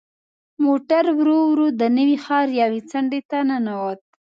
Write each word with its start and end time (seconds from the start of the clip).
موټر 0.65 1.03
ورو 1.17 1.37
ورو 1.51 1.67
د 1.79 1.81
نوي 1.97 2.17
ښار 2.25 2.47
یوې 2.61 2.81
څنډې 2.89 3.21
ته 3.29 3.37
ننوت. 3.49 3.99